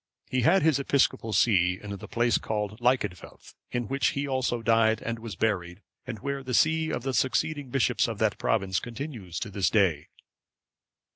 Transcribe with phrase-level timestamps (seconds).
[0.31, 4.99] He had his episcopal see in the place called Lyccidfelth,(547) in which he also died,
[4.99, 9.39] and was buried, and where the see of the succeeding bishops of that province continues
[9.41, 10.07] to this day.